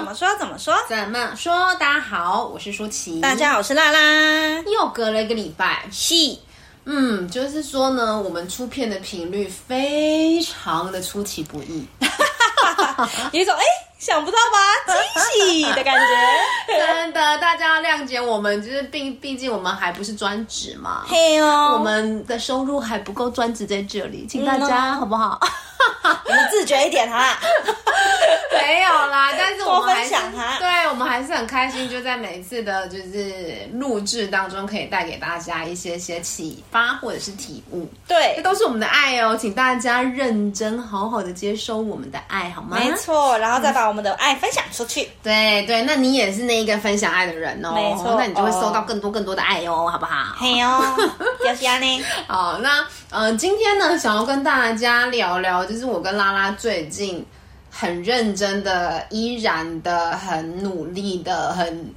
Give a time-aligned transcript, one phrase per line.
[0.00, 0.34] 怎么说？
[0.38, 0.74] 怎么说？
[0.88, 1.74] 怎么说？
[1.74, 3.20] 大家好，我是舒淇。
[3.20, 3.98] 大家好，我是拉拉。
[4.62, 6.14] 又隔了一个礼拜，是，
[6.86, 11.86] 嗯，就是说呢，我们出片的频率非常的出其不意，
[13.32, 13.60] 有一种哎。
[13.60, 13.66] 诶
[14.00, 14.94] 想不到吧？
[15.34, 25.38] 惊喜的感觉，真的，大家要谅解我们，就是毕毕竟我们还不是专职嘛，嘿哦，我们的收入还不够专职在这里，请大家、嗯、好不好？
[26.26, 27.38] 你们自觉一点哈。
[28.52, 30.08] 没有啦，但是我们还
[30.58, 37.88] 对我们还是很开心，就在每一次的就是录制当中，可以带给大家一些些启发或者是体悟。
[38.06, 42.76] 对，这都是我们的爱哦，请大家认真好好的接收我们的爱，好吗？
[42.78, 45.08] 没错，然后再把我们的爱分享出去。
[45.22, 50.36] 对对，那你也是那一个分享爱的人哦，没错，那你就会收到更多更多的爱哦，好不好？
[50.38, 50.80] 嘿哦，
[51.42, 52.04] 就是这样呢。
[52.28, 57.24] 好，那呃，今天呢，想要跟大家聊聊，就是我跟拉拉最近。
[57.72, 61.94] 很认真的，依然的，很努力的，很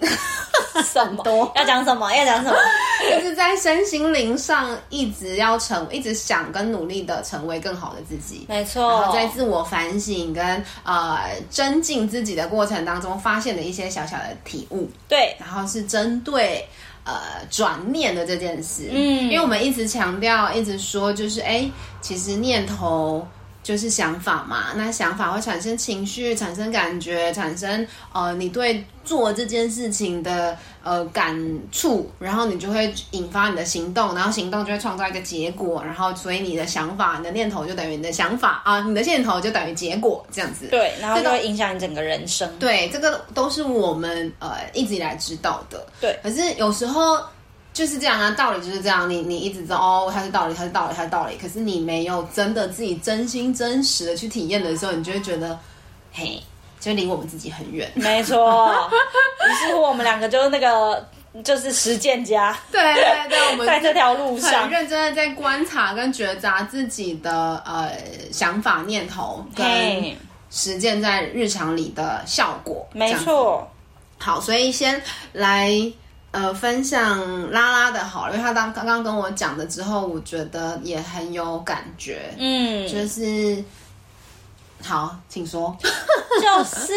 [0.85, 2.13] 什么 多要讲什么？
[2.15, 2.55] 要讲什么？
[3.09, 8.45] 就是在身心灵上一直要成，一直想跟努力的成为更好的自己。
[8.47, 9.09] 没错。
[9.11, 14.87] 在自我反省跟呃增进自己的过程当中，发现的一些小小的体悟。
[15.09, 15.35] 对。
[15.39, 16.63] 然后是针对
[17.03, 18.89] 呃转念的这件事。
[18.91, 19.23] 嗯。
[19.23, 21.69] 因为我们一直强调，一直说，就是哎，
[22.01, 23.27] 其实念头。
[23.63, 31.33] 就是想法嘛，那想法会产生情绪，产生感觉，产生呃你对做这件事情的呃感
[31.71, 40.67] 触，然后你就会引发你的行动，然后行动就会创造一个结果，然后所以你的想法、你的念头就等于你的想法啊，你的念头就等于结果，这样子。
[40.69, 42.49] 对，然后就会影响你整个人生。
[42.59, 45.87] 对，这个都是我们呃一直以来知道的。
[46.01, 47.17] 对，可是有时候。
[47.73, 49.09] 就是这样啊，道理就是这样。
[49.09, 51.35] 你你一直知道哦，它是道理，它是道理，它是道理。
[51.37, 55.57] 可是你没有真的自己真心真实的去体验的时候，你就会觉得，
[56.11, 56.39] 嘿，
[56.79, 57.91] 就离我们自己很远。
[57.95, 58.71] 没错。
[59.49, 61.03] 于是乎，我们两个就是那个
[61.43, 62.55] 就是实践家。
[62.71, 67.91] 对对对，我们 在这条路上很认真的在观察跟觉察自己的呃
[68.31, 70.15] 想法念头，跟
[70.51, 72.87] 实践在日常里的效果。
[72.93, 73.67] 没错。
[74.19, 75.91] 好，所以先来。
[76.33, 82.33] 呃，分享拉拉的好，因为他当刚刚跟我讲的之后，我觉得也很有感觉。
[82.37, 83.63] 嗯，就是
[84.81, 85.77] 好，请说。
[85.79, 86.93] 就是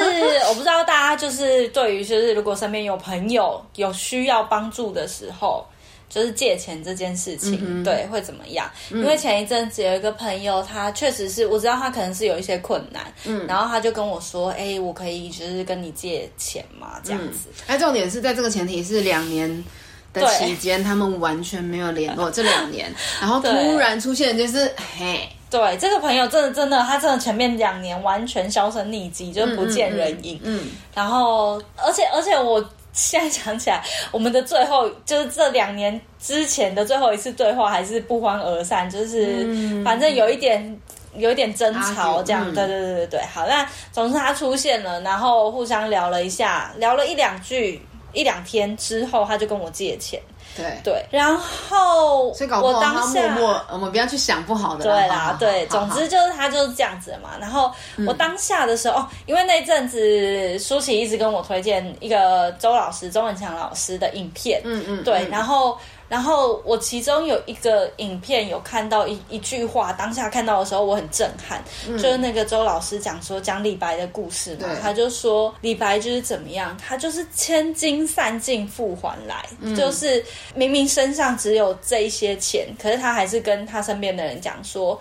[0.49, 5.65] 我不知道大家就是对于就是如果身边有朋友有需要帮助的时候。
[6.09, 8.71] 就是借钱这件事情，嗯、对，会怎么样？
[8.91, 17.49] 嗯、因为前一阵子有一个朋友，他确实是我知道他可能是有一些困难，嗯，然后他就跟我说：“哎、欸，我可以就是跟你借钱嘛，这样子。
[17.49, 19.65] 嗯”哎，重点是在这个前提是两年
[20.13, 22.31] 的期间，他们完全没有联络。
[22.31, 22.91] 这两年，
[23.21, 30.41] 然后突然出现，就是嘿，对，这个朋友真的真的，他真的前面两年完全销声匿迹，就是不见人影。
[30.45, 32.65] 嗯然后而且而且我。
[32.97, 33.81] 现在想起来，
[34.11, 39.47] 我们的最后就是这两年之前的最后一次对话，还是不欢而散，就是
[39.85, 40.81] 反正有一点
[41.15, 42.51] 有一点争吵这样。
[42.51, 47.81] 嗯、对对对对对，好，那总之他出现了，然后互相聊了一下，聊了一两句，
[48.15, 50.19] 一两天之后，他就跟我借钱。
[50.57, 54.85] 对对，然后我当下默默，我们不要去想不好的。
[54.85, 57.31] 对啦，对，总之就是他就是这样子嘛。
[57.41, 57.71] 然后
[58.07, 65.77] 我当下的时候，哦，因为那阵子舒淇一直跟我推荐一个周老师周文强老师的影片，嗯嗯，对，然后。
[66.09, 80.25] 然后我其中有一个影片有看到一一句话，当下看到的时候我很震撼，嗯、就是那个周老师讲说讲李白的故事嘛，他就说李白就是怎么样，他就是千金散尽复还来，嗯、就是
[80.55, 85.01] 明明身上只有这一些钱，可是他还是跟他身边的人讲说。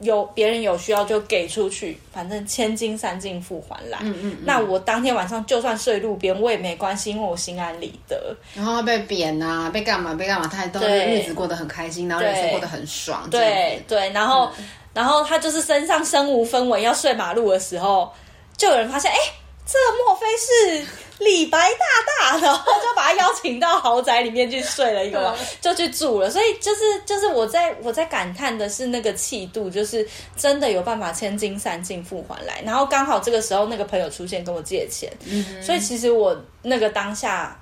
[0.00, 3.98] 有别人有需要就给出去，反正千金散尽复还来。
[4.02, 4.30] 嗯嗯。
[4.32, 8.34] 嗯，那我当天晚上就算睡路边，我也没关系，因为我心安理得。
[8.54, 13.28] 然后他被贬啊，被干嘛被干嘛，他都日子过得很开心，然后人生过得很爽。
[13.30, 14.64] 对对，然后、嗯、
[14.94, 18.10] 然后他就是身上身无分文要睡马路的时候，
[18.56, 19.16] 就有人发现，哎，
[19.70, 20.86] 这莫非是？
[21.20, 26.30] 李白大大，然后就把他邀请到豪宅里面去睡了一个晚，就去住了。
[26.30, 32.62] 所以就是就是我在我在感叹的是那个气度，就是真的有办法千金散尽复还来。
[32.64, 37.54] 然后刚好这个时候那个朋友出现跟我借钱，嗯、所以其实我那个当下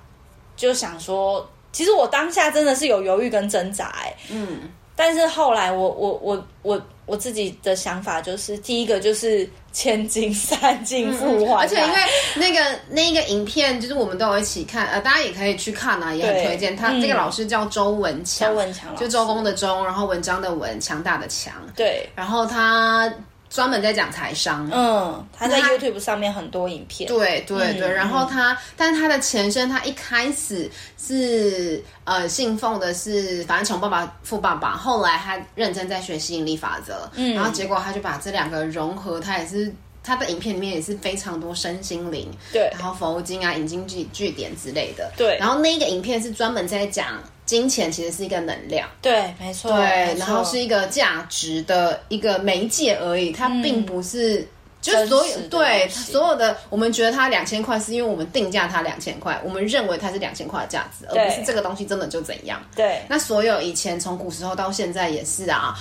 [0.55, 9.49] 就想说，其实我当下真的是有犹豫跟挣扎，哎，嗯，但是后来我我我我我自己的想法就是，第一个就是。
[9.71, 11.95] 千金散尽复还，而且因为
[12.33, 16.75] 那个那个影片，就是我们都有一起看，呃，大家也可以去看啊，也很推荐。
[16.75, 21.53] 对他这个老师叫周文强，周文强，就周公的周，然后文章的文，强大的强。
[21.75, 23.13] 对，然后他
[23.49, 39.73] 专门在讲财商，嗯，他在 YouTube 上面很多影片，对对对，嗯、然后他，但是他的前身，他一开始是呃信奉的是，反正穷爸爸富爸爸，后来他认真在学吸引力法则，嗯，然后结果他就把这两个融合，他也是
[40.03, 47.19] 他的影片里面也是非常多身心灵，对，然后佛经啊、引经据据典之类的，对，然后那一个影片是专门在讲。
[47.49, 54.47] 金钱其实是一个能量，对，没错，对，然后是一个价值的一个媒介而已，它并不是，嗯、
[54.79, 62.61] 就所有对所有的，我们觉得它两千块，是因为我们定价它两千块，我们认为它是两千块的价值，而不是这个东西真的就怎样。
[62.75, 65.73] 对，那所有以前从古时候到现在也是啊。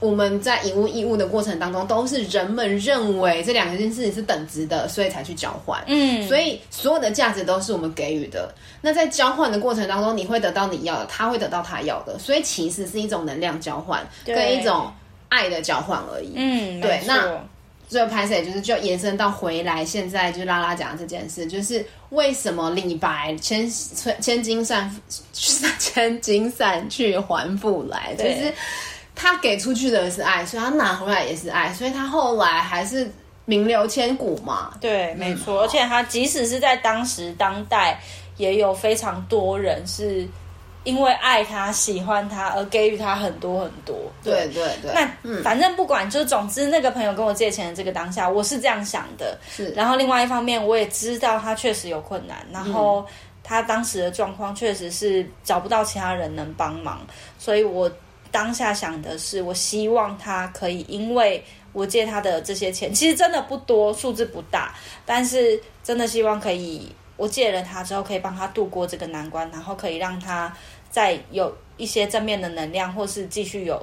[0.00, 5.78] 我们在以物易物的过程当中，都是人们认为这两件事情是等值的，所以才去交换。
[5.86, 8.50] 嗯，所以所有的价值都是我们给予的。
[8.80, 14.90] 那在交换的过程当中，你会得到你要的，他会得到他要的，所以其实是一种能量交换，跟一种
[15.28, 16.32] 爱的交换而已。
[16.34, 17.02] 嗯，对。
[17.06, 17.38] 那
[17.86, 24.90] 最后拍摄就是就延伸到回来，现在就拉拉讲的这件事，就是为什么李白千千金散
[25.78, 28.50] 千金散去还复来，就是。
[29.22, 33.06] 他给出去的是爱，所以他拿回来也是爱，所以他后来还是
[33.44, 34.70] 名留千古嘛。
[34.80, 35.60] 对，没错。
[35.60, 38.00] 而且他即使是在当时当代，
[38.38, 40.26] 也有非常多人是
[40.84, 43.94] 因为爱他、喜欢他而给予他很多很多。
[44.24, 44.90] 对对对。
[44.94, 49.38] 那、嗯、反正不管，就总之那个朋友跟我借钱的这个当下，我是这样想的。
[49.54, 49.70] 是。
[49.72, 53.04] 然后另外一方面，我也知道他确实有困难，然后
[53.44, 57.06] 他当时的状况确实是找不到其他人能帮忙，
[57.38, 57.90] 所以我。
[58.30, 61.42] 当下想的是，我希望他可以，因为
[61.72, 64.74] 我借他的这些钱，其实真的不多，数字不大，
[65.06, 70.52] 但是真的希望可以，我借了他之后，可以帮他度过这个难关，然后可以让他
[70.90, 73.80] 再有一些正面的能量，或是继续有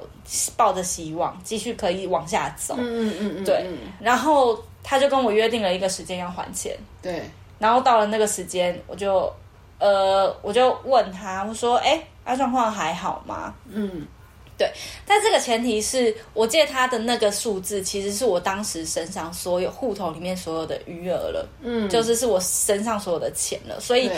[0.56, 2.74] 抱着希望，继续可以往下走。
[2.78, 3.66] 嗯嗯嗯嗯，对。
[3.98, 6.76] 然后他就跟我约定了一个时间要还钱。
[7.00, 7.22] 对。
[7.58, 9.32] 然后到了那个时间，我就
[9.78, 14.06] 呃，我就问他，我说：“哎，阿状况还好吗？”嗯。
[14.58, 14.68] 对，
[15.06, 23.78] 但这个前提是我借他的那个数字，其实是我当时身上所有户头里面所有的余额了，嗯，就是是我身上所有的钱了。
[23.80, 24.10] 所以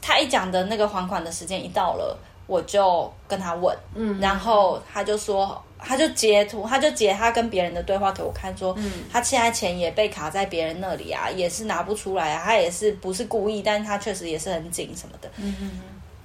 [0.00, 15.70] 他一讲的那个还款的时间一到了，我就跟他问，嗯，然后他就说，他就截图，他就截他跟别人的对话给我看，说，嗯，他现在钱也被卡在别人那里啊，也是拿不出来啊，他也是不是故意，但是他确实也是很紧什么的，嗯嗯。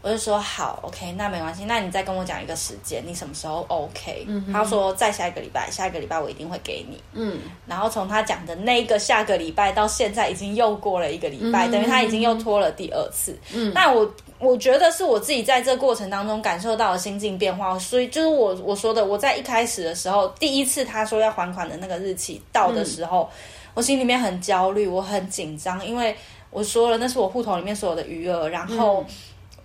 [0.07, 1.65] 我就说好，OK，那没关系。
[1.65, 4.23] 那你再跟我讲一个时间，你什么时候 OK？
[4.25, 7.03] 嗯，他说再下一个礼拜，下一个礼拜我一定会给你。
[7.11, 13.37] 嗯，然后从他讲的那个下个礼拜到现在，已经又过了一个礼拜，嗯、等于他已经又拖了第二次。
[13.53, 14.09] 嗯，那我
[14.39, 23.35] 我觉得是我自己在这过程当中感受到了心境变化，所以就是我我说的，我在一开始的时候，第一次他说要还款的那个日期到的时候，嗯、
[23.73, 26.15] 我心里面很焦虑，我很紧张，因为
[26.49, 29.03] 我说了那是我户头里面所有的余额，然后。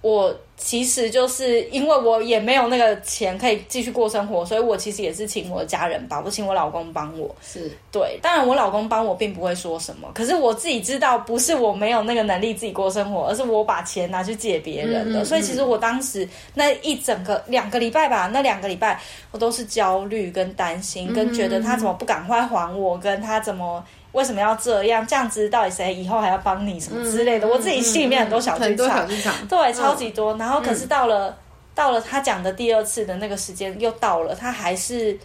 [0.03, 7.33] 嗯我其实就是因为我也没有那个钱可以继续过生活，所以我其实也是请我的家人吧，我请我老公帮我。
[7.41, 15.21] 是对，当然我老公帮我并不会说什么，可是我自己知道不是我没有那个能力自己过生活，而是我把钱拿去借别人的。
[15.21, 23.85] 嗯嗯嗯，所以其实我当时那一整个两个礼拜吧，那两个礼拜我都是焦虑跟担心，跟觉得他怎么不赶快还我，跟他怎么。
[24.13, 25.07] 为什么要这样？
[25.07, 27.49] 这样子到底谁以后还要帮你什么之类的？
[27.49, 30.37] 嗯、我自己心里面很多小剧场，小剧场对，嗯、超级多。
[30.37, 31.37] 然后可是到了、嗯、
[31.75, 35.19] 到了他讲的第二次的那个时间又到了，他还是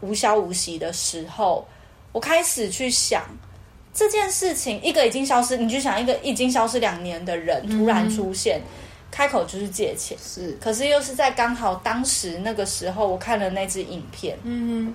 [0.00, 1.66] 无消无息的时候，
[2.12, 3.22] 我开始去想
[3.94, 8.68] 这件事情，一个已经消失，你就想一个已经消失两年的人突然出现，嗯、
[9.10, 14.94] 开口就是借钱，是，可是又是在刚好当时那个时候，我看了那支影片，嗯。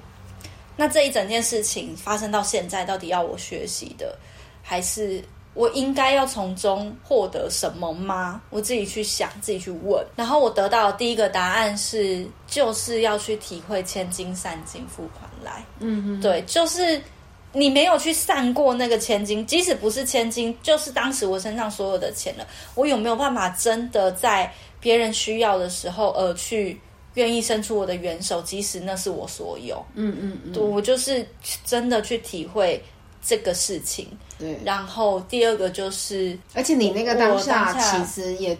[0.78, 4.18] 那这一整件事情发生到现在，到底要我学习的，
[4.62, 8.42] 还是我应该要从中获得什么吗？
[8.50, 10.06] 我自己去想，自己去问。
[10.16, 15.64] 然后我得到的第一个答案是，就是要去体会千金散尽付款来。
[15.80, 17.02] 嗯哼，对，就是
[17.54, 24.52] 你没有去散过那个千金，即使不是千金，就是当时我身上所有的钱了，我有没有办法真的在
[24.82, 26.78] 别人需要的时候而去？
[27.16, 29.84] 愿意伸出我的援手，即使那是我所有。
[29.96, 31.26] 嗯嗯嗯，我就是
[31.66, 32.82] 真的去体会
[33.22, 34.08] 这个事情。
[34.38, 38.58] 对，然后第二个就是，而且你那个当下其实也，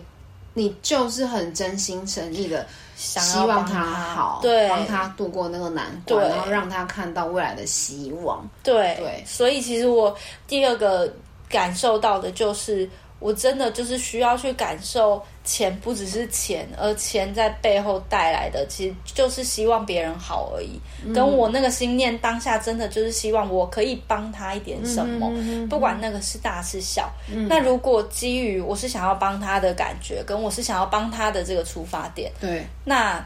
[0.54, 8.46] 你就是很真心诚意的想希望他好，对，帮他度过那个难关，对，然后让他看到未来的希望。
[8.64, 10.16] 对对，所以其实我
[10.48, 11.14] 第二个
[11.50, 12.90] 感受到的就是。
[13.20, 20.80] 我真的就是需要去感受钱不只是钱，而钱在背后带来的，其实就是希望别人好而已。
[21.04, 27.12] 嗯、跟我那个心念当下，真的就是希望我可以帮他一点什么，嗯、不管那个是大是小。
[27.34, 33.26] 嗯、那如果基于我是想要帮他的感觉，跟我是想要帮他的这个出发点，对，那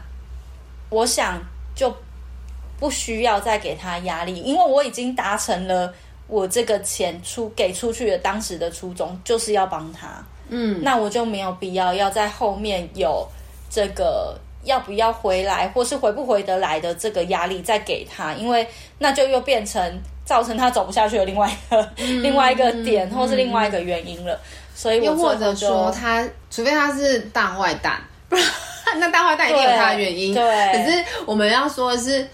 [0.88, 1.38] 我想
[1.74, 1.94] 就
[2.78, 5.92] 不需要再给他压力，因为我已经达成了。
[6.30, 13.26] 我这个钱出给出去的当时的初衷就是要帮他，嗯，那我就没有必要要在后面有
[13.68, 18.64] 这个要不要回来或是回不回得来的这个压力再给他，因为
[18.98, 24.38] 那就又变成造成他走不下去的另外一个、 嗯、另外一个点，嗯、或是另外一个原因了。
[24.72, 28.44] 所以我又或者说他，除非他是大坏蛋，不然
[29.00, 30.32] 那大坏蛋一定有他的原因。
[30.32, 32.24] 对，对可是我们要说的是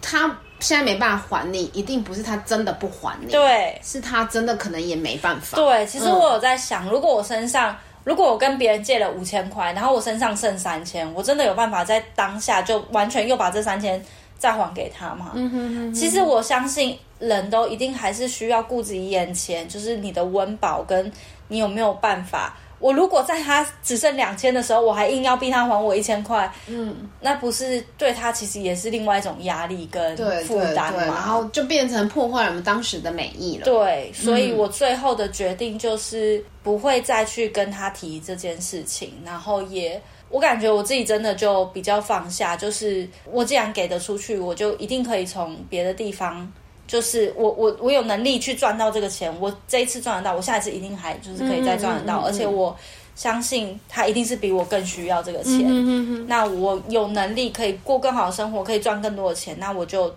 [0.00, 0.34] 他。
[0.60, 5.56] 现在没办法还你，一定不是他真的不还你，对，是他真的可能也没办法。
[5.56, 14.02] 对，其实我有在想，嗯、如果我身上，如果我跟别人借了五千块，然后我身上剩三千，我真的有办法在当下就完全又把这三千
[14.38, 15.32] 再还给他吗？
[15.34, 15.94] 嗯哼哼哼。
[15.94, 21.12] 其实我相信，人都一定还是需要顾及眼前，就是你的温饱跟
[21.48, 22.56] 你有没有办法。
[22.84, 30.14] 我如果在他只剩两千的时候，我还硬要逼他还我一千块，嗯，那不是对他其实也是另外一种压力跟
[30.44, 31.04] 负担嘛？
[31.06, 33.64] 然后就变成破坏我们当时的美意了。
[33.64, 39.98] 对，所以我最后的决定就是不会再去跟他提这件事情，然后也
[40.28, 46.52] 我感觉我自己真的就比较放下，就是我既然给得出去，我就一定可以从别的地方。
[46.86, 52.76] 就是我我我有能力去赚到这个钱，我这一次赚得到，我下一次一定还就是可以再赚得到，而且我
[53.14, 56.26] 相信他一定是比我更需要这个钱。
[56.26, 60.14] 那我有能力可以过更好的生活，可以赚更多的钱，那我就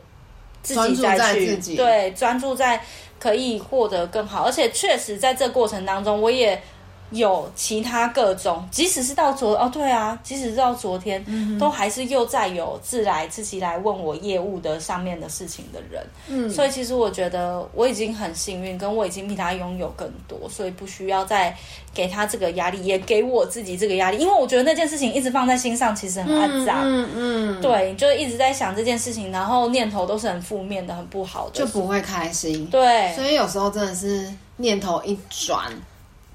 [0.62, 2.82] 自己再去在对专注在
[3.20, 6.62] 可以获得更好，而且确实在这过程当中，我也。
[7.12, 21.56] 有其他各种，即使是到昨哦，对啊，即使是到昨天，嗯、都还是又再有自来自己来问我业务的上面的事情的人，嗯，所以其实我觉得我已经很幸运，跟我已经比他拥有更多，所以不需要再
[21.94, 35.72] 给他这个压力，也给我自己这个压力，因为我觉得那件事情一直放在心上，其实很阿杂，嗯嗯，对，就一直在想这件事情，然后念头都是很负面的，很不好的，就不会开心，对，所以有时候真的是念头一转。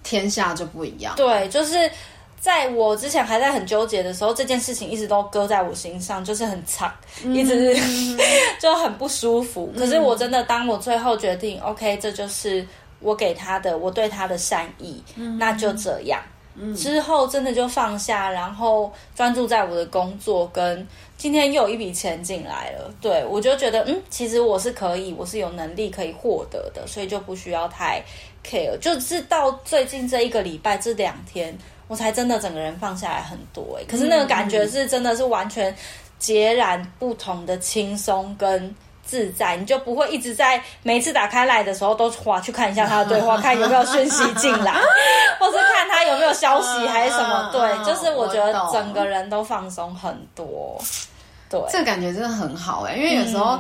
[0.03, 1.15] 天下就不一样。
[1.17, 1.91] 对，就是
[2.41, 6.93] 在我之前还在很纠结的时候，这件事情一直都搁在我心上，就是很长，
[7.25, 7.77] 嗯、一直
[8.61, 9.71] 就很不舒服。
[9.75, 12.67] 嗯、可是我真的，当我最后决定，OK，这就是
[13.01, 16.21] 我给他的，我对他的善意，嗯、那就这样。
[16.55, 22.93] 嗯、之后真的就放下，然后专注在我的工作，跟今天又有一笔钱进来了。
[23.01, 28.03] 对，我就觉得，嗯，其实我是可以，我是有能力可以获得的，所以就不需要太。
[28.45, 31.57] Care 就是到最近这一个礼拜这两天，
[31.89, 33.85] 我才真的整个人放下来很多哎。
[33.89, 35.75] 可是那个感觉是真的是完全
[36.19, 44.73] 截然不同的轻松跟自在，你就不会一直在每一次打开来的时候都划去看一下他的对话， 看有没有讯息进来，
[45.39, 47.51] 或是看他有没有消息还是什么。
[47.53, 50.81] 对，就是我觉得整个人都放松很多。
[51.51, 53.59] 对，这个感觉真的很好哎，因为有时候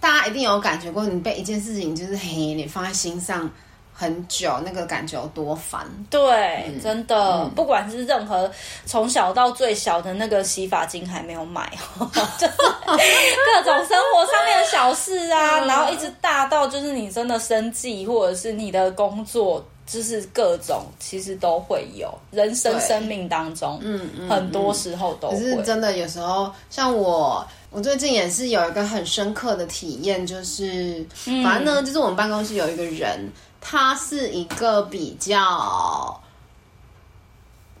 [0.00, 3.50] 大家一定有感觉过，你被一件事情就是嘿，你放在心上。
[3.96, 5.86] 很久，那个感觉有多烦？
[6.10, 8.50] 对，嗯、真的，嗯、不管是任何
[8.84, 11.72] 从小到最小的那个洗发精还没有买，
[12.36, 25.36] 就是各种生活上面的小事啊，然后一直大到就是你真的生计或者是你的工作，就是各种其实都会有人生生命当中，嗯嗯，很多时候都会。
[25.36, 33.30] 可是真的有时候，像我，我最近也是有一个很深刻的体验，就是、嗯、反正呢，就是我们办公室有一个人。
[33.66, 36.20] 他是一个比较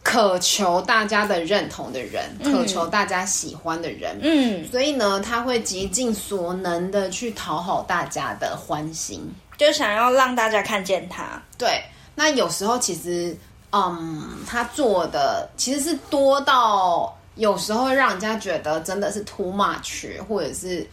[0.02, 11.40] 渴求大家的认同的人，嗯、渴求大家喜欢的人，嗯，所以呢，他会极尽所能的去讨好大家的欢心，就想要让大家看见他。
[11.58, 13.36] 对，那有时候其实，
[13.70, 20.88] 嗯，他做的其实是多到有时候会让人家觉得真的是 too much，或者是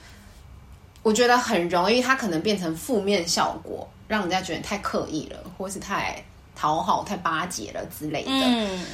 [1.01, 3.89] 我觉得很容易，他可能变成负面效果。
[4.11, 6.21] 让人家觉得太刻意了，或是太
[6.53, 8.29] 讨好、太巴结了之类的。
[8.29, 8.85] 嗯，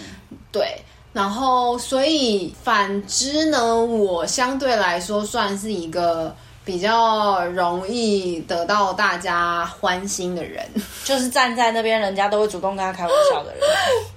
[0.51, 0.79] 对。
[1.11, 10.63] 然后，所以反之呢，我相对来说算是一个比较容易得到大家欢心的人，
[11.03, 13.63] 就是站在那边，人家都会主动跟他开玩笑的人。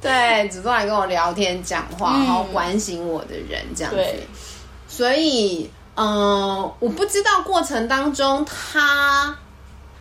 [0.02, 3.96] 对，主动来跟我聊天、讲话，然后关心我的人，这样子。
[3.96, 4.26] 对。
[4.86, 9.34] 所以，嗯、呃，我不知道过程当中他。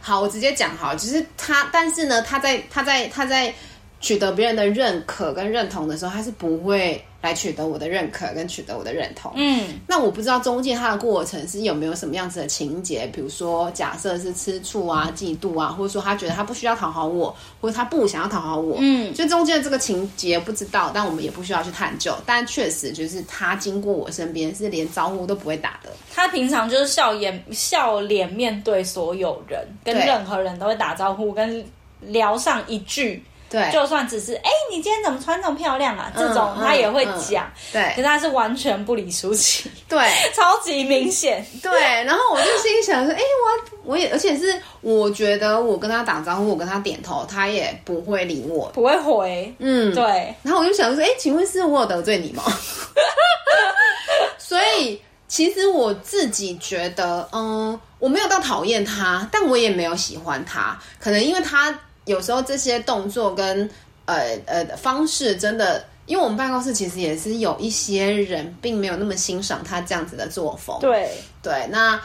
[0.01, 3.53] 好，我直接讲好，就是他，但是呢，他在他在他在
[3.99, 9.31] 取得别人的认可跟认同的时候，他是不会来取得我的认可跟取得我的认同。
[9.35, 18.77] 嗯，那我不知道中间他的过程是有没有什么样子的情节，比如说假设是吃醋啊、嫉妒啊，或者说他觉得他不需要讨好我，或者他不想要讨好我。
[18.79, 22.15] 嗯，就中间的这个情节不知道，但我们也不需要去探究。
[22.25, 25.89] 但确实就是他经过我身边是连招呼都不会打的。
[26.13, 31.65] 他平常就是笑颜笑脸面对所有人，跟任何人都会打招呼，跟
[31.99, 33.21] 聊上一句。
[33.49, 36.11] 对，就算只是哎、欸，你今天怎么穿这么漂亮啊？
[36.15, 37.73] 这种他也会讲、嗯嗯。
[37.73, 39.71] 对，可是他是完全不理舒淇。
[39.87, 39.99] 对，
[40.35, 41.43] 超级明显。
[41.61, 41.71] 对，
[42.03, 49.51] 然后我就心里想说，哎、欸，我我也，而且是我觉得我跟他打招呼，我跟他点头，他也不会理我，不会回。
[49.57, 50.33] 嗯，对。
[50.43, 52.43] 然后我就想说，哎、欸，请问是我有得罪你吗？
[54.37, 61.73] 所以其实我自己觉得，嗯，我没有到讨厌他，但我也没有喜欢他，可能因为他。
[62.09, 63.69] 有时候这些动作跟
[64.05, 70.75] 呃呃方式真的，因为我们办公室其实也是有一些人并没有那么欣赏他这样子的作风。
[70.81, 71.11] 对
[71.43, 72.01] 对，那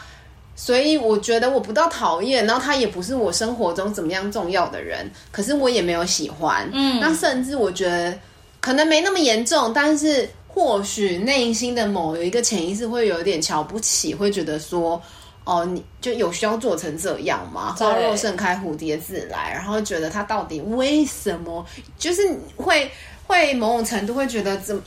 [0.55, 6.69] 所以我觉得我不到讨厌，然后他也不是我生活中怎么样重要的人，可是我也没有喜欢。
[6.71, 8.15] 嗯，那甚至我觉得
[8.61, 15.01] 可能没那么严重，但是或许内心的某一个潜意识会有点瞧不起，会觉得说。
[15.45, 17.73] 哦，你就有需要做成这样吗？
[17.79, 21.65] 花若盛开，蝴蝶自来，然后觉得他到底为什么，
[21.97, 22.21] 就是
[22.57, 22.91] 会
[23.27, 24.81] 会某种程度会觉得怎么。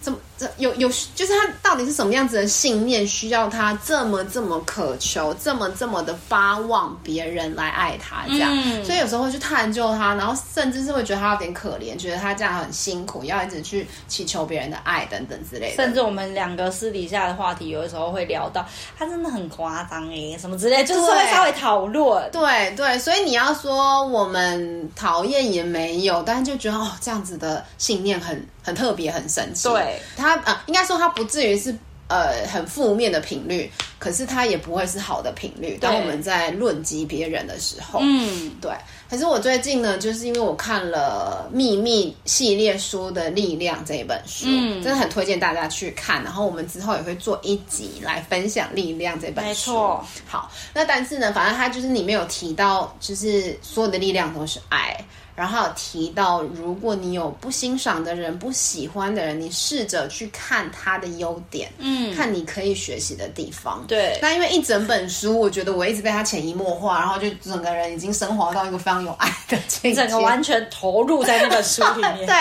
[0.00, 0.27] 怎么这
[0.58, 15.82] 有有就是他到底是什么样子的信念，需要他这么这么渴求，这么这么的巴望别人来爱他这样，嗯、所以有时候会去探究他，然后甚至是会觉得他有点可怜，觉得他这样很辛苦，要一直去祈求别人的爱等等之类的。
[15.82, 18.64] 甚至我们两个私底下的话题，有的时候会聊到
[18.96, 22.30] 他真的很夸张哎，什么之类，就是会稍微讨论。
[22.30, 28.40] 对对，所以你要说我们讨厌也没有，但是就觉得哦，这样子的信念很。
[28.60, 29.66] 很特别，很神奇。
[29.66, 31.76] 对他，呃，应该说他不至于是
[32.08, 35.76] 呃很负面的频率，可是他也不会是好的频率。
[35.80, 38.70] 当我们在论及别人的时候，嗯，对。
[39.10, 46.22] 可是我最近呢，就是因为我看了《秘密》系列书的力量这一本书，嗯，真的很推荐大家去看。
[46.22, 49.48] 然后我们之后也会做一集来分享《力量》这本书。
[49.48, 50.06] 没错。
[50.26, 54.94] 好，那但是呢，反正他就是里面有提到，就是所有的力量都是爱。
[55.38, 63.84] 然后有提到，如果你有不欣赏的人、不喜欢的人，你试着去看他的优点，嗯，看你可以学习的地方。
[63.86, 72.16] 对，那因为一整本书，我觉得我一直被他潜移默化，然后就整个人已经升华到一个非常有爱的境界，整个完全投入在那本书里面。
[72.26, 72.34] 对，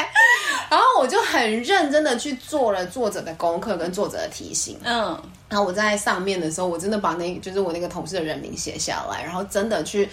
[0.67, 4.75] 然后我就很认真的去做了作者的功课跟作者的提醒。
[4.83, 10.09] 嗯，然后我在上面的时候，我真的把那就是我那个同事的人名写下来，然后真的去。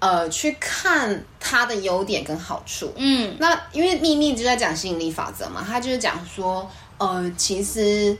[0.00, 2.92] 呃，去看它的优点跟好处。
[2.96, 8.16] 嗯，那因为秘密就在讲吸引力法则嘛，他就是讲说，呃，其实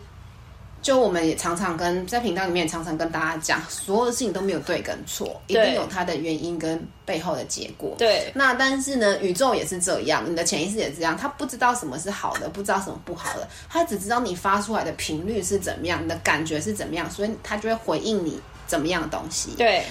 [0.83, 7.95] 就我们也常常跟在频道里面也常常跟大家讲，所有的事情都没有对跟错，一定有它的原因跟背后的结果。
[7.97, 19.53] 对，那但是呢，宇宙也是这样，你的潜意识也是这样，他不知道什么是好的，不知道什么不好的，他只知道你发出来的频率是怎么样，你的感觉是怎么样，所以他就会回应你怎么样的东西。
[19.57, 19.83] 对。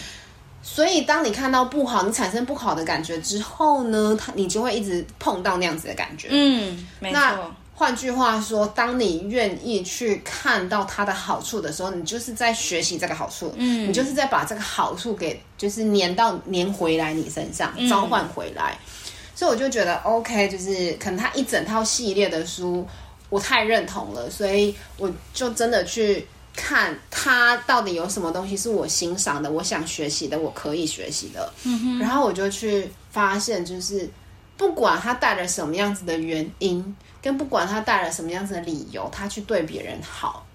[0.62, 6.28] 所以，当你看到不好，你产生不好的感觉之后呢，它你就会一直碰到那样子的感觉。
[6.32, 7.20] 嗯，没错。
[7.20, 7.40] 那
[7.74, 13.54] 换句话说，当你愿意去看到它的好处的时候，你就是在学习这个好处。
[13.56, 18.78] 嗯，你就是在把这个好处给就是粘到粘回来你身上，召唤回来。
[18.78, 19.12] 嗯。
[19.36, 22.86] 所以我就觉得 OK，就是可能他一整套系列的书，
[23.30, 26.28] 我太认同了，所以我就真的去。
[26.62, 31.54] 看他到底有什么东西是我欣赏的，我想学习的，我可以学习的。
[31.64, 31.98] 嗯。
[31.98, 34.10] 然后我就去发现，就是
[34.58, 40.46] 不管他带了什么样子的原因，跟不管他带了什么样子的理由，他去对别人好。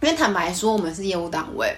[0.00, 1.76] 因为坦白说，我们是业务单位。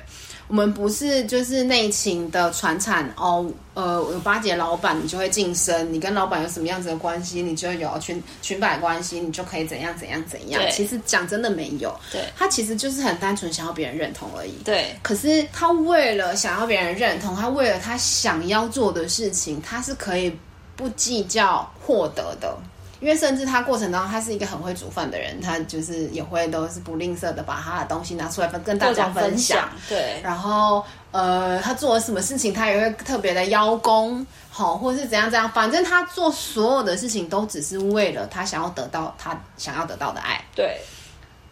[0.48, 10.62] 我们不是就是内勤的传产哦，呃，有巴结老板，你就会晋升；你跟老板有什么样子的关系，你就有裙裙摆关系，你就可以怎样怎样怎样。
[10.70, 14.52] 其实讲真的没有，对，他其实就是很单纯想要别人认同而已。
[14.64, 20.32] 对，可是他为了想要别人认同，他为了他想要做的事情，他是可以
[20.76, 22.56] 不计较获得的。
[23.00, 29.68] 因为甚至他过程当中，他是一个很会煮饭的人，他就是也会都是不吝啬的把他的东西拿出来分跟大家分享。
[29.88, 40.42] 对，然后呃，他做了什么事情，他也会特别的邀功，好，或是怎样怎样，反正他做所有的事情都只是为了他想要得到他想要得到的爱。
[40.54, 40.80] 对，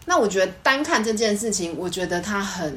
[0.07, 2.74] 那我觉得单看这件事情，我觉得他很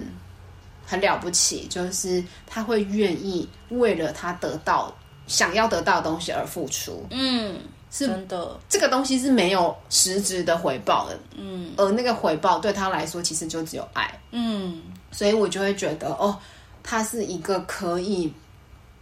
[0.85, 4.93] 很了不起，就是他会愿意为了他得到
[5.25, 7.05] 想要得到的东西而付出。
[7.11, 7.57] 嗯。
[7.91, 16.37] 是真的，这个东西是没有实质的回报的，嗯，而那个回报对他来说其实就只有爱，嗯，所以我就会觉得哦，
[16.83, 18.33] 他是一个可以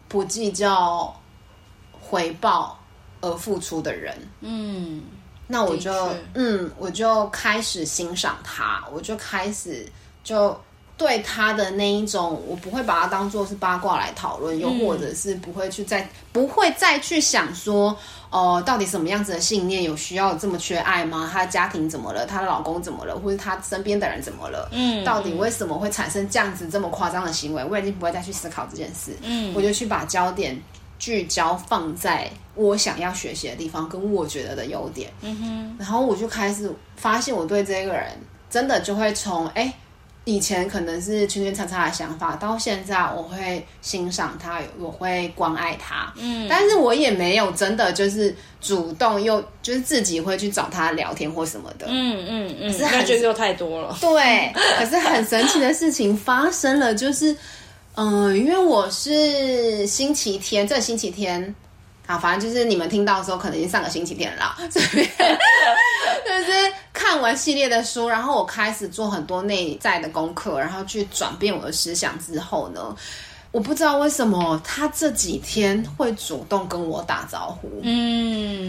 [0.08, 1.14] 不计较
[2.00, 2.80] 回报
[3.22, 5.02] 而付出的人，嗯，
[5.48, 5.92] 那我就
[6.34, 9.86] 嗯，我就开始欣赏他，我就开始
[10.24, 10.58] 就。
[10.98, 17.94] 对他的那一种，我不会把他当做是八卦来讨论，又或者是不会去再不会再去想说，
[18.36, 21.30] 哦、呃，到底什么样子的信念有需要这么缺爱吗？
[21.32, 22.26] 她的家庭怎么了？
[22.26, 23.18] 她的老公怎么了？
[23.18, 24.68] 或者她身边的人怎么了？
[24.74, 27.64] 嗯，到底为什么会产生这样子这么夸张的行为？
[27.64, 29.16] 我已经不会再去思考这件事。
[29.22, 30.62] 嗯，我就去把焦点
[31.00, 35.10] 聚焦放在我想要学习的地方，跟我觉得的优点。
[35.22, 38.12] 嗯哼，然后我就开始发现，我对这个人
[38.50, 39.64] 真的就会从哎。
[39.64, 39.74] 诶
[40.26, 46.12] 以前可能是圈圈叉叉的想法，到现在我会欣赏他，我会关爱他。
[46.18, 51.86] 嗯，但是我也没有真的就是主动又就是自己会去找他聊天或什么的。
[51.88, 53.96] 嗯嗯嗯，可是感觉就太多了。
[54.02, 57.32] 对，可是很神奇的事情发生了，就是
[57.94, 61.54] 嗯、呃，因为我是星期天，这个星期天。
[62.08, 64.58] 好，反正就是你们听到的时候，可能已经上个星期天了。
[64.70, 65.08] 随便
[66.26, 72.96] 就是看完系列的书，然后我开始做很多内在的功课，然后去转变我的思想之后呢。
[73.52, 78.65] 我不知道为什么他这几天会主动跟我打招呼，嗯，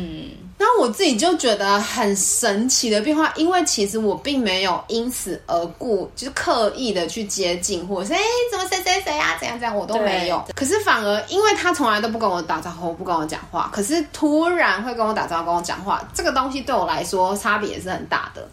[0.87, 8.21] 我自己就觉得很神奇的变化，因为其实我并没有因此而故，就是刻意的去接近，或者是哎，
[8.53, 10.41] 怎么谁谁谁啊，怎样怎样，我都没有。
[10.55, 18.49] 可是反而因为他从来都不跟我打招呼，不跟我讲话，可是突然会跟我打招呼，跟我讲话，这个东西对我来说差别也是很大的。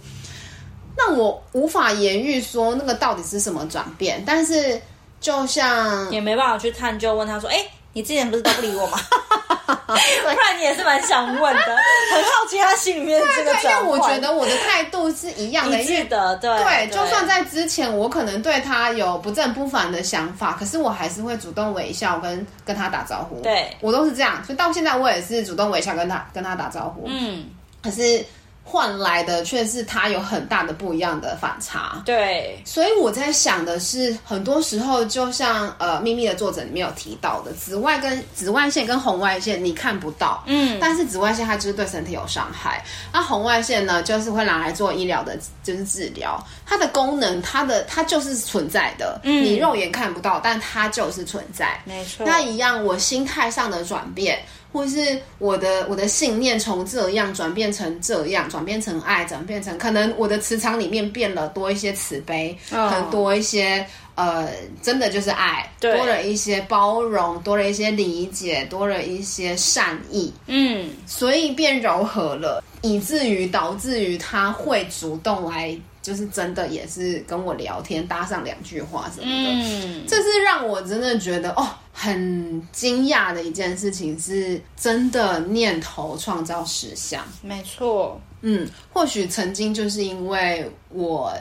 [0.98, 4.82] 那我无法言喻说那个到底是什么转变，但是。
[5.22, 9.00] 就像也没办法去探究，问他说：“哎、欸，你之前不是都不理我吗？
[9.88, 11.62] 不然你也是蛮想问的，
[12.14, 13.86] 很好奇他心里面这个转换。
[13.86, 16.88] 因为我觉得我的态度是一样的，一致的，对对。
[16.88, 23.40] 就算在之前，我可能对他有不正不反的想法，可是我还是会主动微笑跟跟他打招呼。
[23.42, 27.06] 对，我都是这样，所以到现在我也是主动微笑跟他跟他打招呼。
[27.08, 27.46] 嗯，
[27.82, 28.26] 可是。
[28.66, 52.26] 换来的却是它有很大的不一样的反差，对，所以我在想的是，很多时候就像呃《秘密》的作者里面有提到的，紫外跟紫外线跟红外线你看不到，嗯，但是紫外线它就是对身体有伤害，那红外线呢，就是会拿来做医疗的，就是治疗，它的功能，它的它就是存在的，嗯，你肉眼看不到，但它就是存在，没错。
[52.26, 54.40] 那一样，我心态上的转变。
[54.74, 64.50] 或是我的我的信念从这样转变成这样，转变成爱，转变成可能我的磁场里面变了多一些慈悲，哦、很多一些呃，
[64.82, 75.78] 真的就是爱，多了一些包容，多了一些理解，多了一些善意，嗯，所以变柔和了，以至于导致于他会主动来。
[76.04, 91.34] 就是真的也是跟我聊天，搭上两句话什么的，嗯，这是让我真的觉得哦，很惊讶的一件事情，是真的念头创造实相，没错，嗯，或许曾经就是因为我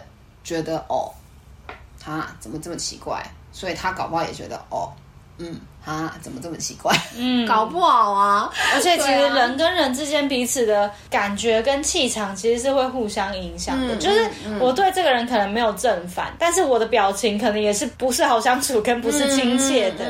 [0.45, 1.13] 觉得哦，
[1.99, 3.23] 他怎么这么奇怪，
[3.53, 4.93] 所以他搞不好也觉得哦。
[5.39, 6.97] 嗯啊，怎么这么奇怪？
[7.17, 8.51] 嗯，搞不好啊。
[8.75, 13.95] 而且其实人跟人之间彼此的感觉跟气场其实是会互相影响的。
[13.95, 20.05] 嗯、就是我对这个人可能没有正反，嗯、但是我的表情可能也是不是好相处，跟不是亲切的，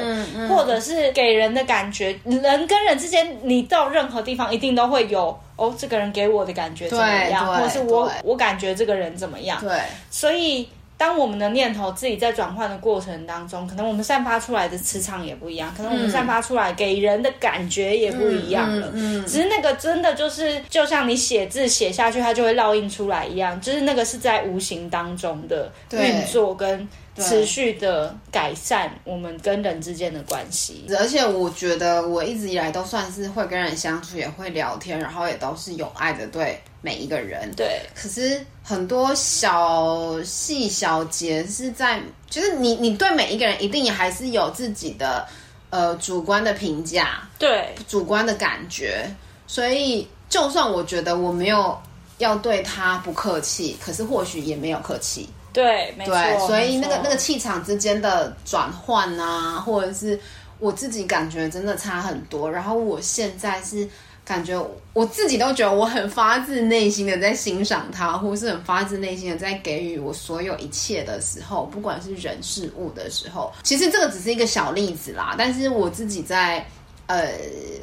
[0.48, 9.58] 或者是给人的感觉，人跟人之间，你到任何地方一定都会有哦，这个人给我的感觉怎么样，或者是我我感觉这个人怎么样？
[9.61, 9.80] 对，
[10.11, 10.68] 所以。
[11.03, 18.87] 当我们的念头自己在转换的过程当中，可能我们散发出来的磁场也不一样，可能我们散发出来给人的感觉也不一样了。
[18.93, 30.87] 嗯，嗯，嗯，只是那个真的就是，就像你写字写下去，它就会烙印出来一样，就是那个是在无形当中的运作跟持续的改善我们跟人之间的关系。
[30.97, 36.61] 而且我觉得我一直以来都算是会跟人相处，也会聊天，然后也都是有爱的，对。
[36.83, 37.51] 每一个人。
[37.57, 45.27] 对，可是很多小细小节是在，就是你你对每一个人一定也还是有自己的
[45.71, 49.09] 呃主观的评价，对，主观的感觉，
[49.47, 51.81] 所以就算我觉得我没有
[52.18, 60.18] 要对他不客气，可是或许也没有客气，对，没错，所以那个那个气场之间的转换啊，或者是
[60.59, 63.88] 我自己感觉真的差很多，然后我现在是。
[64.24, 64.56] 感觉
[64.92, 75.35] 我自己都觉得我很发自内心的在欣赏他，或是很发自内心的在给予我所有一切的时候，不管是人事物的时候，其实这个只是一个小例子啦。
[75.37, 76.64] 但是我自己在
[77.06, 77.32] 呃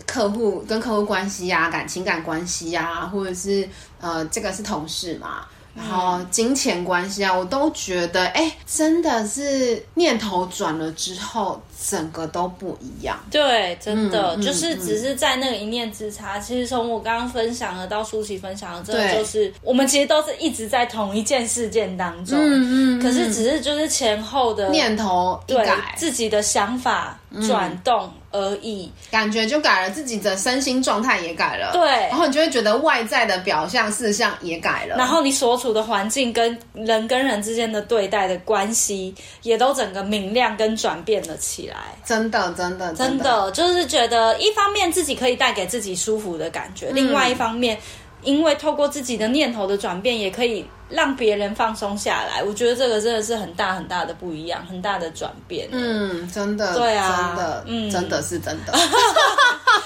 [0.08, 3.68] 客户跟客户关系呀、啊、感情感关系呀、啊，或者是
[4.00, 5.46] 呃这个是同事嘛。
[5.76, 13.18] 然后金钱关系啊，我都觉得，哎，真的是念头转了之后，整个都不一样。
[13.32, 16.38] 对，真的、嗯、就是只是在那个一念之差。
[16.38, 22.38] 嗯、其实从我刚刚分享的到舒淇分享的，真的就是我们其实都是一直在同一件事件当中。
[22.40, 23.02] 嗯嗯。
[23.02, 28.06] 可是只是就是前后的念头一改，自己的想法转动。
[28.06, 47.78] 嗯而已，感觉就改了，自己的身心状态也改了，对，然后你就会觉得外在的表象事项也改了，然后你所处的环境跟人跟人之间的对待的关系也都整个明亮跟转变了起来，真的，真的，真的，真的就是觉得一方面自己可以带给自己舒服的感觉，嗯、另外一方面，
[48.24, 50.66] 因为透过自己的念头的转变，也可以。
[50.90, 55.70] 让别人放松下来，我觉得这个真的是很大很大的不一样，很大的转变。
[55.72, 58.74] 嗯，真的，对啊，真的，嗯，真的是真的。
[58.74, 58.88] 就是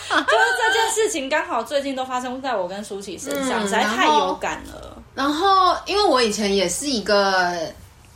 [0.10, 4.98] 这件事情刚好最近都发生在我跟舒淇身上，嗯、实在太有感了。
[5.14, 7.54] 然后，因为我以前也是一个。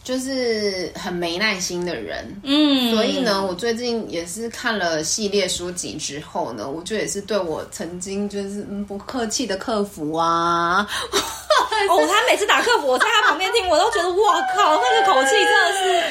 [0.08, 10.88] 就是很没耐心的人，嗯，所以呢，我最近也是看了系列书籍之后呢，我就也是对我曾经就是嗯不客气的客服啊，
[11.90, 16.04] 哦，他每次打客服，我在他旁边听，我都觉得哇靠，那个口气真的是，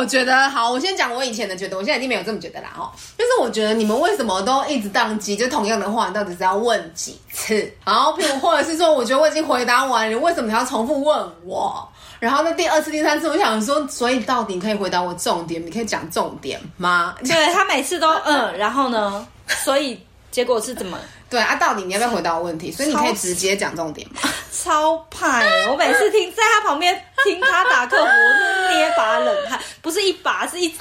[0.00, 7.70] 我觉得，好，我先讲我以前的觉得，我现在已经没有这么觉得啦哦，就是我觉得你们为什么都一直宕机，就同样的话，你到底是要问几次？
[7.84, 11.86] 然后譬如或者是说，我觉得我已经回答完，你为什么还要重复问我？
[12.18, 15.64] 然后那第二次、第三次，我想说，所以到底可以回答我重点？
[15.66, 17.14] 你可以讲重点吗？
[17.22, 19.26] 对，他每次都嗯，然后呢？
[19.48, 20.98] 所以结果是怎么？
[21.28, 22.72] 对啊，到底你要不要回答我问题？
[22.72, 24.20] 所以你可以直接讲重点吗？
[24.52, 25.46] 超派！
[25.70, 30.74] 我每次听在他旁边听他打客服，我是捏把冷汗，不是一把，是一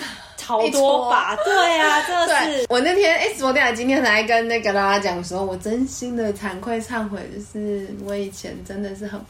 [0.44, 1.36] 好多把。
[1.36, 2.66] 对啊， 真的是。
[2.70, 9.24] 我那天哎，昨天还今天来跟那个大家讲说，我真心的惭愧忏悔，就是我以前真的是很。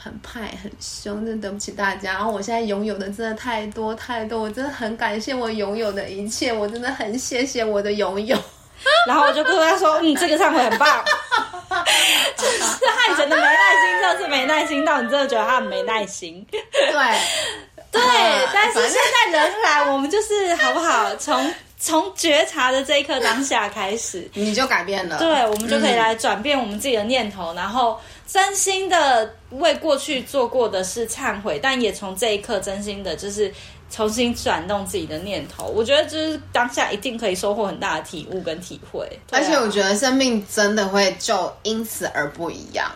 [0.00, 2.12] 很派很凶，真的对不起大家。
[2.12, 8.38] 然后我现在拥有的真的太多太多，我真的很感谢我拥有的一切，我真的很谢谢我的拥有。
[9.06, 11.04] 然后我就跟他说：“嗯，这个忏悔很棒。”
[12.36, 16.46] 就是他以前的没耐心，这次没耐心到你真的觉得他很没耐心。
[16.50, 16.60] 对
[17.90, 18.02] 对，
[18.52, 19.00] 但是现
[19.32, 21.14] 在人来，我们就是好不好？
[21.16, 25.18] 从从觉察的这一刻当下开始，你就改变了。
[25.18, 27.98] 对，我们就可以来转变我们自己的念头，然后。
[28.30, 33.50] 真心的为过去做过的事忏悔，但也从这一刻真心的，就是
[33.90, 35.66] 重新转动自己的念头。
[35.66, 42.90] 我觉得就是当下一定可以收获很大的体悟跟体会，而且我觉得生命真的会就因此而不一样。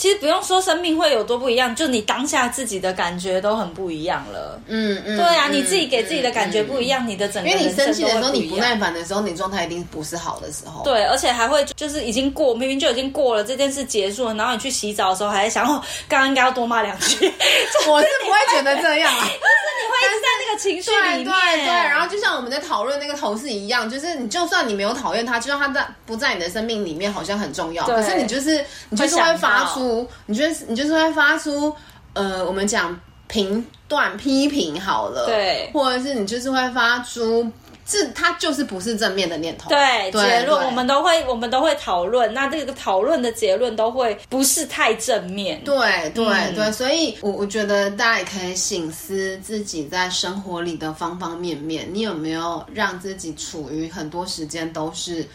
[0.00, 4.58] 其实不用说生命会有多不一样，就你当下自己的感觉都很不一样了。
[4.66, 10.82] 嗯嗯，对啊，你自己给自己的感觉不一样，你的整个人生气的时候，你不耐烦的时候，你状态一定不是好的时候。
[10.84, 17.16] 对，而且还会就是已经过，明明就已经过了这件事结束了，然后你去洗澡的时候还在想，哦，刚刚应该要多骂两句。
[17.86, 21.24] 我是不会觉得这样啊， 就是你会一直在那个情绪里面。
[21.24, 29.89] 对对对，然后就像我们在讨论那个同事一样，就是你就算你没有讨厌他，就算他在不在你的生命里面，好像很重要，可是你就是你就是会发出，
[30.26, 30.50] 你觉得。
[30.68, 31.74] 你就是会发出，
[32.12, 37.50] 呃，我们讲评断、批评好了，对，或者是你就是会发出，
[37.86, 55.26] 这它就是不是正面的念头，对，对结论我们都会，我们都会讨论，那这个讨论的结论都会不是太正面，对，对，嗯、对，所以我我觉得大家也可以醒思自己在生活里的方方面面，你有没有让自己处于很多时间都是，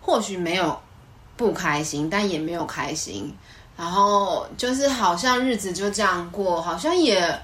[0.00, 0.78] 或许没有
[1.36, 3.34] 不开心，但也没有开心。
[3.76, 7.38] 然后就是好像日子就这样过，好像也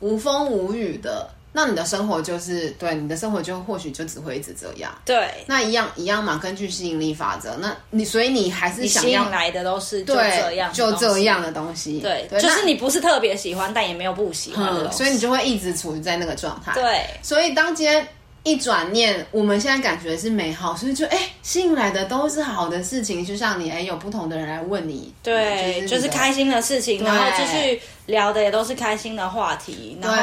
[0.00, 1.30] 无风无雨的。
[1.50, 4.92] 那你的生活就是对你的生活就或许就只会一直这样。
[5.04, 12.00] 对，那一样一样嘛，根据吸引力法则，那你所以你还是想要来的都是就这样，就这样的东西。
[12.00, 16.72] 对，对就是你不是特别喜欢，但也没有不喜欢所以你就会一直处于在那个状态。
[16.74, 18.06] 对，所以当今天。
[18.48, 23.22] 一转念，我们现在感觉是美好，所以就哎，吸引来的都是好的事情。
[23.22, 30.16] 就像你哎，有不同的人来问你，对，就是，就是开心的事情，然后继续聊的也都是开心的话题，然后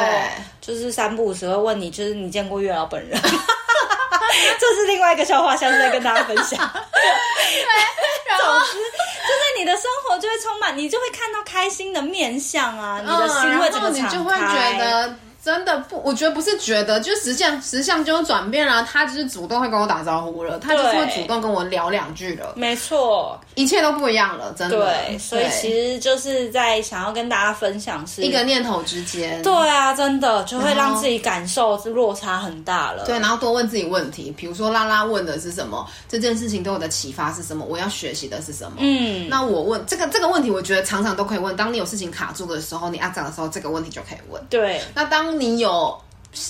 [0.60, 6.58] 就是三不五时会问你，就是你见过月老本人， 这是另外一个笑话，下次再跟大家分享。
[6.58, 14.18] 对，总之就是你的生活就会充满，你就会看到开心的面相啊，你的心会怎么敞开？
[14.18, 15.16] 就会觉得。
[15.46, 24.76] 真的不，我觉得不是觉得，就实相实相就转变了，他就是主动会跟我打招呼了，他就是会主动跟我聊两句了，没错，一切都不一样了，真的。
[24.76, 33.06] 对，所以其实就是在想要跟大家分享是一个念头之间，对啊，真的就会让自己感受是落差很大了。
[33.06, 38.78] 对，然后多问自己问题，比如说拉拉问的是什么，这件事情对我的启发是什么，我要学习的是什么。
[38.80, 41.56] 嗯，那我问这个这个问题，我觉得常常都可以问。
[41.56, 44.42] 当你有事情卡住的时候，你阿长的时候，这个问题就可以问。
[44.50, 46.00] 对，那当你有。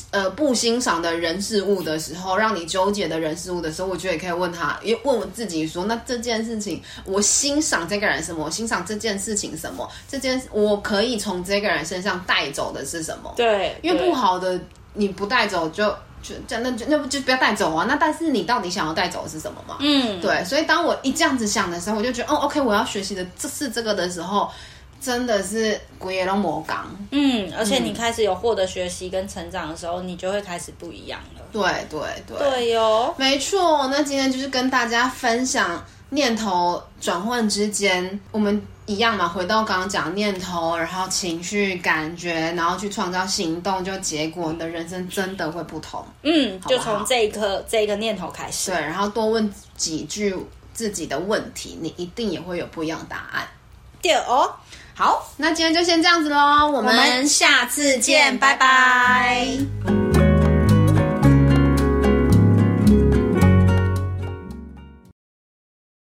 [0.10, 8.45] 呃，不欣赏的人事物的时候，让你纠结的人事物的时候，我觉得也可以问他，也问我自己说，那这件事情我欣赏这个人什么？
[8.45, 9.88] 我欣赏这件事情什么？
[10.10, 13.32] 这件我可以从这个人身上带走的是什么？
[13.38, 14.60] 对，因为不好的
[14.95, 15.88] 你不带走就
[16.24, 17.86] 就这样，那就那不就不要带走啊？
[17.88, 19.78] 那但是你到底想要带走的是什么嘛？
[19.82, 24.50] 嗯，对，所以当我一这样子想的时候，我就觉得哦，OK，我要学习的这是这个的时候。
[25.06, 31.41] 真的是鬼也都魔港，嗯，而且你开始有获得学习跟成长的时候，嗯、你就会开始不一样了。
[31.52, 33.88] 对对对，对哟，没错。
[33.91, 46.04] 那今天就是跟大家分享念头转换之间，我们一样嘛，回到刚刚讲念头，然后情绪、感觉，然后去创造行动，就结果你的人生真的会不同。
[46.24, 50.36] 嗯，好好就从这一刻这一个念头开始，对，然后多问几句
[50.74, 53.48] 自己的问题，你一定也会有不一样的答案。
[54.02, 54.52] 对哦。
[54.98, 59.58] 好，那今天就先这样子喽，我们下次见，拜拜。
[59.84, 60.35] 拜拜。